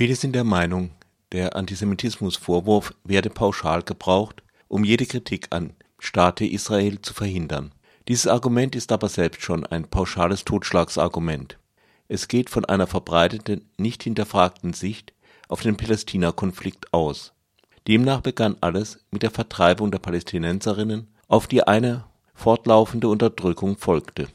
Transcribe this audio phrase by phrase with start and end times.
[0.00, 0.92] Viele sind der Meinung,
[1.30, 7.72] der Antisemitismusvorwurf werde pauschal gebraucht, um jede Kritik an Staate Israel zu verhindern.
[8.08, 11.58] Dieses Argument ist aber selbst schon ein pauschales Totschlagsargument.
[12.08, 15.12] Es geht von einer verbreiteten, nicht hinterfragten Sicht
[15.48, 17.34] auf den Palästina-Konflikt aus.
[17.86, 24.28] Demnach begann alles mit der Vertreibung der Palästinenserinnen, auf die eine fortlaufende Unterdrückung folgte.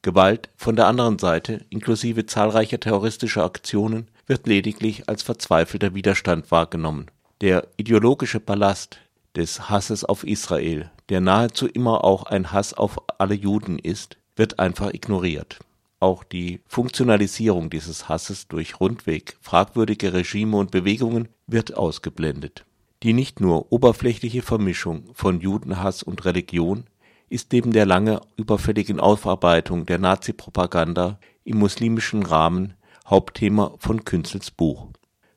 [0.00, 7.06] Gewalt von der anderen Seite, inklusive zahlreicher terroristischer Aktionen, wird lediglich als verzweifelter Widerstand wahrgenommen.
[7.40, 8.98] Der ideologische Ballast
[9.36, 14.58] des Hasses auf Israel, der nahezu immer auch ein Hass auf alle Juden ist, wird
[14.58, 15.58] einfach ignoriert.
[16.00, 22.64] Auch die Funktionalisierung dieses Hasses durch rundweg fragwürdige Regime und Bewegungen wird ausgeblendet.
[23.02, 26.84] Die nicht nur oberflächliche Vermischung von Judenhass und Religion
[27.28, 32.74] ist neben der lange überfälligen Aufarbeitung der Nazipropaganda im muslimischen Rahmen
[33.06, 34.88] Hauptthema von Künzels Buch.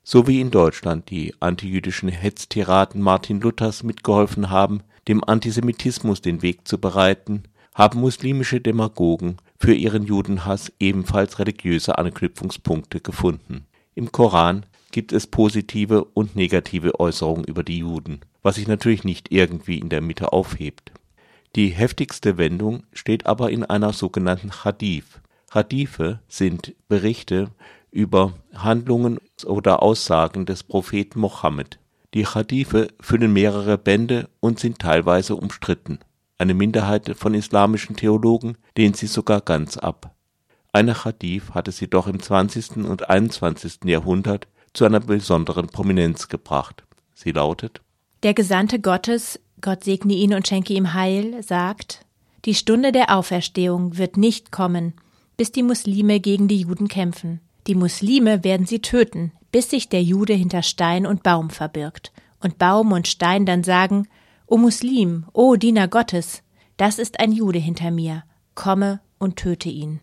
[0.01, 6.65] So wie in Deutschland die antijüdischen Hetztiraden Martin Luthers mitgeholfen haben, dem Antisemitismus den Weg
[6.65, 7.43] zu bereiten,
[7.75, 13.65] haben muslimische Demagogen für ihren Judenhass ebenfalls religiöse Anknüpfungspunkte gefunden.
[13.95, 19.31] Im Koran gibt es positive und negative Äußerungen über die Juden, was sich natürlich nicht
[19.31, 20.93] irgendwie in der Mitte aufhebt.
[21.57, 25.19] Die heftigste Wendung steht aber in einer sogenannten Hadith.
[25.49, 27.49] Hadithe sind Berichte
[27.91, 31.79] über Handlungen oder Aussagen des Propheten Mohammed.
[32.13, 35.99] Die Hadithe füllen mehrere Bände und sind teilweise umstritten.
[36.37, 40.13] Eine Minderheit von islamischen Theologen lehnt sie sogar ganz ab.
[40.73, 42.77] Eine Hadith hat es jedoch im 20.
[42.85, 43.85] und 21.
[43.85, 46.83] Jahrhundert zu einer besonderen Prominenz gebracht.
[47.13, 47.81] Sie lautet
[48.21, 52.05] Der Gesandte Gottes, Gott segne ihn und schenke ihm Heil, sagt
[52.45, 54.93] Die Stunde der Auferstehung wird nicht kommen,
[55.37, 57.39] bis die Muslime gegen die Juden kämpfen.
[57.67, 62.57] Die Muslime werden sie töten, bis sich der Jude hinter Stein und Baum verbirgt, und
[62.57, 64.07] Baum und Stein dann sagen,
[64.47, 66.43] O Muslim, o Diener Gottes,
[66.77, 68.23] das ist ein Jude hinter mir,
[68.55, 69.99] komme und töte ihn.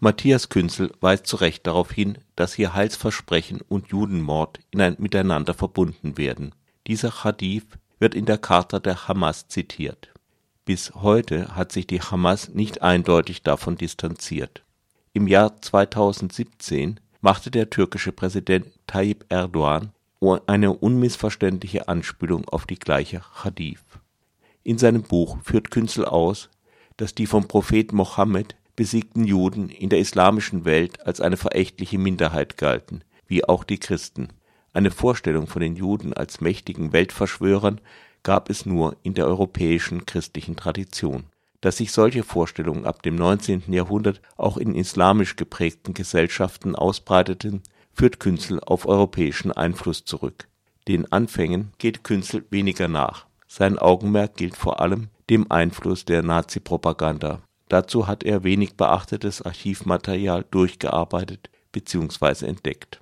[0.00, 6.54] Matthias Künzel weist zu Recht darauf hin, dass hier Heilsversprechen und Judenmord miteinander verbunden werden.
[6.88, 7.66] Dieser Hadith
[8.00, 10.12] wird in der Charta der Hamas zitiert.
[10.64, 14.64] Bis heute hat sich die Hamas nicht eindeutig davon distanziert.
[15.14, 19.92] Im Jahr 2017 machte der türkische Präsident Tayyip Erdogan
[20.46, 23.84] eine unmissverständliche Anspielung auf die gleiche Hadith.
[24.62, 26.48] In seinem Buch führt Künzel aus,
[26.96, 32.56] dass die vom Prophet Mohammed besiegten Juden in der islamischen Welt als eine verächtliche Minderheit
[32.56, 34.28] galten, wie auch die Christen.
[34.72, 37.82] Eine Vorstellung von den Juden als mächtigen Weltverschwörern
[38.22, 41.24] gab es nur in der europäischen christlichen Tradition
[41.62, 43.72] dass sich solche Vorstellungen ab dem 19.
[43.72, 47.62] Jahrhundert auch in islamisch geprägten Gesellschaften ausbreiteten,
[47.94, 50.48] führt Künzel auf europäischen Einfluss zurück.
[50.88, 53.26] Den Anfängen geht Künzel weniger nach.
[53.46, 57.40] Sein Augenmerk gilt vor allem dem Einfluss der Nazi-Propaganda.
[57.68, 62.46] Dazu hat er wenig beachtetes Archivmaterial durchgearbeitet bzw.
[62.46, 63.00] entdeckt.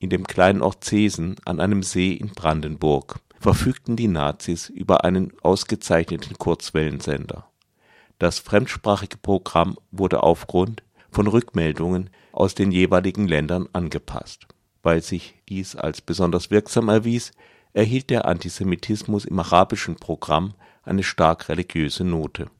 [0.00, 5.32] In dem kleinen Ort Zesen an einem See in Brandenburg verfügten die Nazis über einen
[5.42, 7.51] ausgezeichneten Kurzwellensender
[8.18, 14.46] das fremdsprachige Programm wurde aufgrund von Rückmeldungen aus den jeweiligen Ländern angepasst.
[14.82, 17.32] Weil sich dies als besonders wirksam erwies,
[17.72, 22.50] erhielt der Antisemitismus im arabischen Programm eine stark religiöse Note.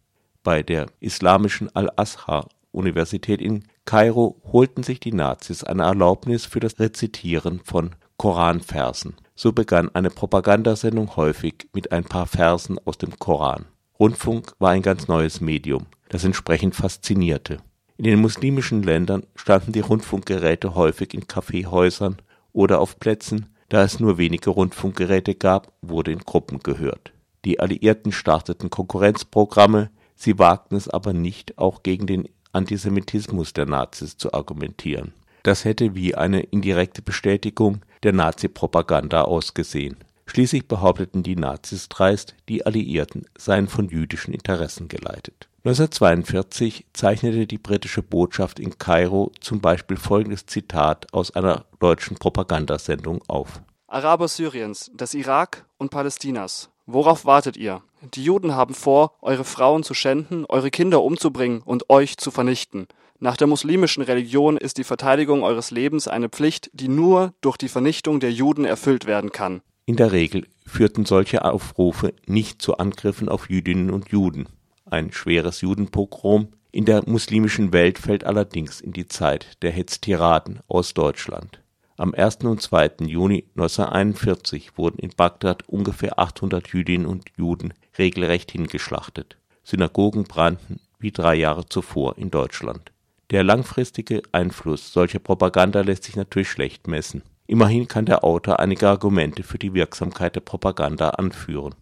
[0.42, 7.60] Bei der islamischen Al-Azhar-Universität in Kairo holten sich die Nazis eine Erlaubnis für das Rezitieren
[7.64, 9.16] von Koranversen.
[9.34, 13.66] So begann eine Propagandasendung häufig mit ein paar Versen aus dem Koran
[14.02, 17.58] Rundfunk war ein ganz neues Medium, das entsprechend faszinierte.
[17.96, 22.16] In den muslimischen Ländern standen die Rundfunkgeräte häufig in Kaffeehäusern
[22.52, 27.12] oder auf Plätzen, da es nur wenige Rundfunkgeräte gab, wurde in Gruppen gehört.
[27.44, 34.16] Die Alliierten starteten Konkurrenzprogramme, sie wagten es aber nicht, auch gegen den Antisemitismus der Nazis
[34.16, 35.12] zu argumentieren.
[35.44, 42.64] Das hätte wie eine indirekte Bestätigung der Nazi-Propaganda ausgesehen Schließlich behaupteten die Nazis dreist, die
[42.64, 45.48] Alliierten seien von jüdischen Interessen geleitet.
[45.64, 53.22] 1942 zeichnete die britische Botschaft in Kairo zum Beispiel folgendes Zitat aus einer deutschen Propagandasendung
[53.28, 57.82] auf: Araber Syriens, des Irak und Palästinas, worauf wartet ihr?
[58.14, 62.88] Die Juden haben vor, eure Frauen zu schänden, eure Kinder umzubringen und euch zu vernichten.
[63.20, 67.68] Nach der muslimischen Religion ist die Verteidigung eures Lebens eine Pflicht, die nur durch die
[67.68, 69.62] Vernichtung der Juden erfüllt werden kann.
[69.84, 74.46] In der Regel führten solche Aufrufe nicht zu Angriffen auf Jüdinnen und Juden.
[74.84, 80.94] Ein schweres Judenpogrom in der muslimischen Welt fällt allerdings in die Zeit der Hetztiraden aus
[80.94, 81.60] Deutschland.
[81.96, 82.38] Am 1.
[82.44, 82.92] und 2.
[83.06, 89.36] Juni 1941 wurden in Bagdad ungefähr 800 Jüdinnen und Juden regelrecht hingeschlachtet.
[89.64, 92.92] Synagogen brannten wie drei Jahre zuvor in Deutschland.
[93.30, 97.22] Der langfristige Einfluss solcher Propaganda lässt sich natürlich schlecht messen.
[97.52, 101.74] Immerhin kann der Autor einige Argumente für die Wirksamkeit der Propaganda anführen.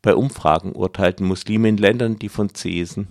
[0.00, 3.08] Bei Umfragen urteilten Muslime in Ländern, die von Cesen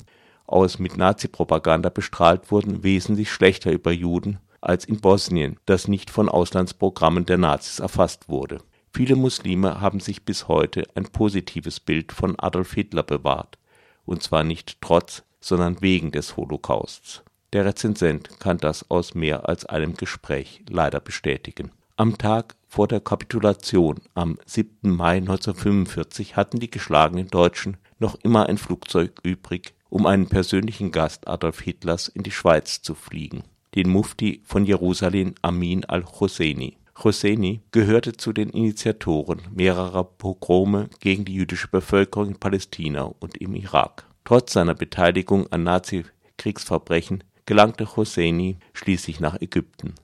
[0.47, 6.29] aus mit Nazipropaganda bestrahlt wurden, wesentlich schlechter über Juden als in Bosnien, das nicht von
[6.29, 8.59] Auslandsprogrammen der Nazis erfasst wurde.
[8.93, 13.57] Viele Muslime haben sich bis heute ein positives Bild von Adolf Hitler bewahrt,
[14.05, 17.23] und zwar nicht trotz, sondern wegen des Holocausts.
[17.51, 21.71] Der Rezensent kann das aus mehr als einem Gespräch leider bestätigen.
[21.97, 24.89] Am Tag vor der Kapitulation am 7.
[24.89, 31.27] Mai 1945 hatten die geschlagenen Deutschen noch immer ein Flugzeug übrig, um einen persönlichen Gast
[31.27, 33.43] Adolf Hitlers in die Schweiz zu fliegen
[33.75, 36.77] den Mufti von Jerusalem Amin al-Husseini.
[37.03, 43.53] Husseini gehörte zu den Initiatoren mehrerer Pogrome gegen die jüdische Bevölkerung in Palästina und im
[43.53, 44.05] Irak.
[44.23, 49.95] Trotz seiner Beteiligung an Nazi-Kriegsverbrechen gelangte Husseini schließlich nach Ägypten.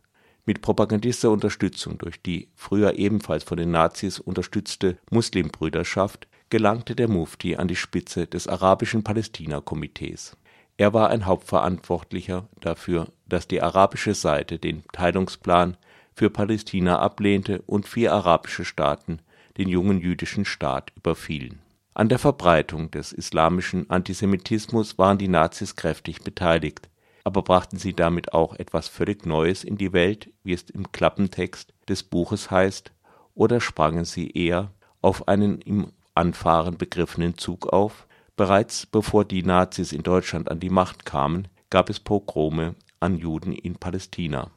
[0.52, 7.56] Mit propagandistischer Unterstützung durch die früher ebenfalls von den Nazis unterstützte Muslimbrüderschaft gelangte der Mufti
[7.56, 10.36] an die Spitze des arabischen Palästina-Komitees
[10.82, 15.78] er war ein Hauptverantwortlicher dafür, dass die arabische Seite den Teilungsplan
[16.16, 19.20] für Palästina ablehnte und vier arabische Staaten
[19.58, 21.60] den jungen jüdischen Staat überfielen.
[21.94, 26.90] An der Verbreitung des islamischen Antisemitismus waren die Nazis kräftig beteiligt,
[27.24, 31.74] aber brachten sie damit auch etwas völlig Neues in die Welt, wie es im Klappentext
[31.88, 32.92] des Buches heißt,
[33.36, 34.72] oder sprangen sie eher
[35.02, 38.06] auf einen im Anfahren begriffenen Zug auf,
[38.42, 43.54] Bereits bevor die Nazis in Deutschland an die Macht kamen, gab es Pogrome an Juden
[43.54, 44.50] in Palästina.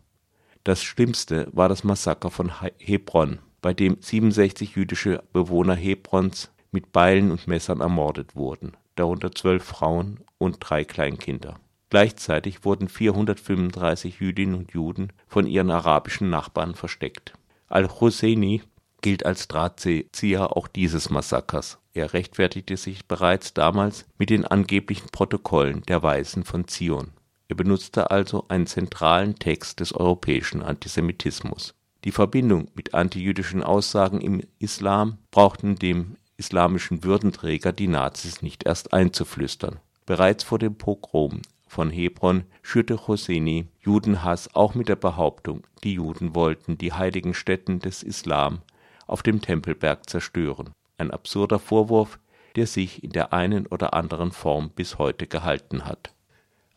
[0.64, 7.30] Das schlimmste war das Massaker von Hebron, bei dem 67 jüdische Bewohner Hebrons mit Beilen
[7.30, 11.60] und Messern ermordet wurden, darunter zwölf Frauen und drei Kleinkinder.
[11.94, 17.34] Gleichzeitig wurden 435 Jüdinnen und Juden von ihren arabischen Nachbarn versteckt.
[17.68, 18.62] Al-Husseini
[19.00, 21.78] gilt als Drahtzieher auch dieses Massakers.
[21.92, 27.12] Er rechtfertigte sich bereits damals mit den angeblichen Protokollen der Weisen von Zion.
[27.46, 31.76] Er benutzte also einen zentralen Text des europäischen Antisemitismus.
[32.02, 38.92] Die Verbindung mit antijüdischen Aussagen im Islam brauchten dem islamischen Würdenträger die Nazis nicht erst
[38.92, 39.78] einzuflüstern.
[40.06, 41.40] Bereits vor dem Pogrom
[41.74, 47.80] von Hebron schürte Hosseini Judenhass auch mit der Behauptung, die Juden wollten die heiligen Stätten
[47.80, 48.62] des Islam
[49.08, 50.70] auf dem Tempelberg zerstören.
[50.98, 52.20] Ein absurder Vorwurf,
[52.54, 56.14] der sich in der einen oder anderen Form bis heute gehalten hat.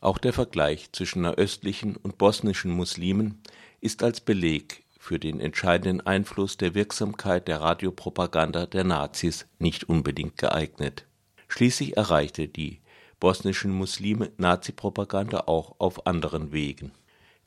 [0.00, 3.40] Auch der Vergleich zwischen östlichen und bosnischen Muslimen
[3.80, 10.38] ist als Beleg für den entscheidenden Einfluss der Wirksamkeit der Radiopropaganda der Nazis nicht unbedingt
[10.38, 11.06] geeignet.
[11.46, 12.80] Schließlich erreichte die
[13.20, 16.92] bosnischen Muslime Nazipropaganda auch auf anderen Wegen.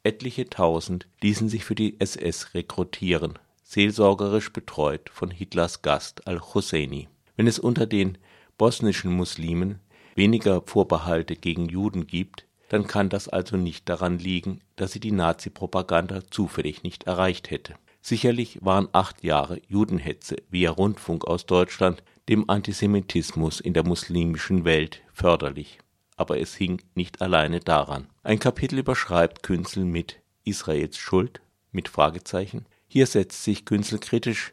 [0.03, 7.07] Etliche tausend ließen sich für die SS rekrutieren, seelsorgerisch betreut von Hitlers Gast al-Husseini.
[7.35, 8.18] Wenn es unter den
[8.57, 9.79] bosnischen Muslimen
[10.15, 15.12] weniger Vorbehalte gegen Juden gibt, dann kann das also nicht daran liegen, dass sie die
[15.12, 17.75] Nazi-Propaganda zufällig nicht erreicht hätte.
[18.01, 25.03] Sicherlich waren acht Jahre Judenhetze via Rundfunk aus Deutschland dem Antisemitismus in der muslimischen Welt
[25.13, 25.77] förderlich.
[26.17, 28.07] Aber es hing nicht alleine daran.
[28.23, 34.51] Ein Kapitel überschreibt Künzel mit Israels Schuld mit Fragezeichen hier setzt sich Künzel kritisch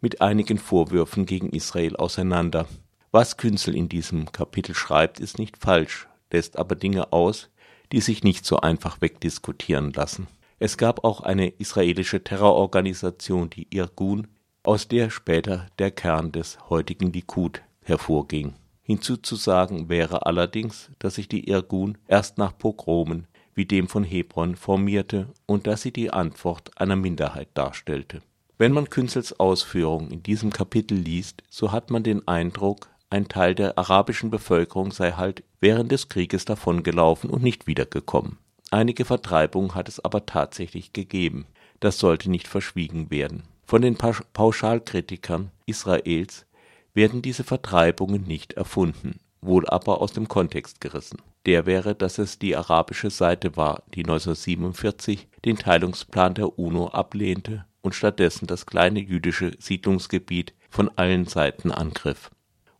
[0.00, 2.68] mit einigen Vorwürfen gegen Israel auseinander.
[3.10, 7.50] Was Künzel in diesem Kapitel schreibt, ist nicht falsch, lässt aber Dinge aus,
[7.90, 10.28] die sich nicht so einfach wegdiskutieren lassen.
[10.60, 14.28] Es gab auch eine israelische Terrororganisation, die Irgun,
[14.62, 18.54] aus der später der Kern des heutigen Likud hervorging.
[18.82, 25.28] Hinzuzusagen wäre allerdings, dass sich die Irgun erst nach Pogromen wie dem von Hebron formierte
[25.46, 28.22] und dass sie die Antwort einer Minderheit darstellte.
[28.58, 33.54] Wenn man Künzels Ausführungen in diesem Kapitel liest, so hat man den Eindruck, ein Teil
[33.54, 38.38] der arabischen Bevölkerung sei halt während des Krieges davongelaufen und nicht wiedergekommen.
[38.70, 41.46] Einige Vertreibungen hat es aber tatsächlich gegeben.
[41.80, 43.42] Das sollte nicht verschwiegen werden.
[43.70, 46.44] Von den Pauschalkritikern Israels
[46.92, 52.40] werden diese Vertreibungen nicht erfunden, wohl aber aus dem Kontext gerissen der wäre, dass es
[52.40, 58.98] die arabische Seite war, die 1947 den Teilungsplan der UNO ablehnte und stattdessen das kleine
[58.98, 62.32] jüdische Siedlungsgebiet von allen Seiten angriff.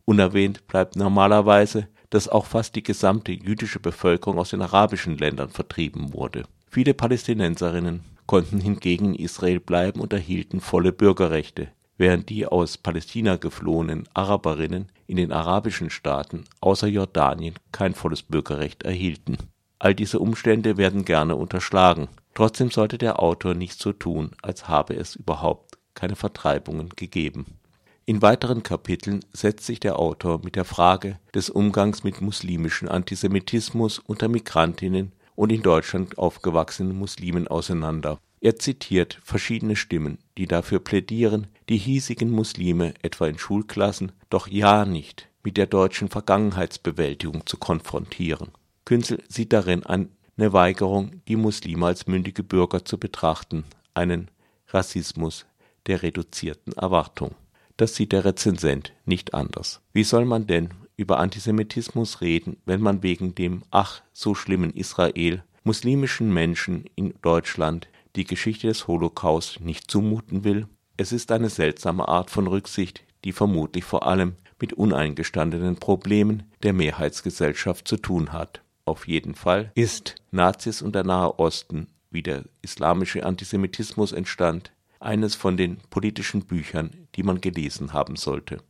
[0.03, 6.13] Unerwähnt bleibt normalerweise, dass auch fast die gesamte jüdische Bevölkerung aus den arabischen Ländern vertrieben
[6.13, 6.43] wurde.
[6.69, 13.35] Viele Palästinenserinnen konnten hingegen in Israel bleiben und erhielten volle Bürgerrechte, während die aus Palästina
[13.35, 19.37] geflohenen Araberinnen in den arabischen Staaten außer Jordanien kein volles Bürgerrecht erhielten.
[19.79, 22.07] All diese Umstände werden gerne unterschlagen.
[22.33, 27.57] Trotzdem sollte der Autor nicht so tun, als habe es überhaupt keine Vertreibungen gegeben.
[28.05, 33.99] In weiteren Kapiteln setzt sich der Autor mit der Frage des Umgangs mit muslimischem Antisemitismus
[33.99, 38.19] unter Migrantinnen und in Deutschland aufgewachsenen Muslimen auseinander.
[38.39, 44.85] Er zitiert verschiedene Stimmen, die dafür plädieren, die hiesigen Muslime etwa in Schulklassen doch ja
[44.85, 48.49] nicht mit der deutschen Vergangenheitsbewältigung zu konfrontieren.
[48.85, 54.29] Künzel sieht darin eine Weigerung, die Muslime als mündige Bürger zu betrachten, einen
[54.69, 55.45] Rassismus
[55.87, 57.35] der reduzierten Erwartung.
[57.77, 59.81] Das sieht der Rezensent nicht anders.
[59.93, 60.69] Wie soll man denn
[61.01, 67.87] über Antisemitismus reden, wenn man wegen dem ach so schlimmen Israel muslimischen Menschen in Deutschland
[68.15, 70.67] die Geschichte des Holocaust nicht zumuten will?
[70.97, 76.73] Es ist eine seltsame Art von Rücksicht, die vermutlich vor allem mit uneingestandenen Problemen der
[76.73, 78.61] Mehrheitsgesellschaft zu tun hat.
[78.85, 85.33] Auf jeden Fall ist Nazis und der Nahe Osten, wie der islamische Antisemitismus entstand, eines
[85.33, 88.61] von den politischen Büchern, die man gelesen haben sollte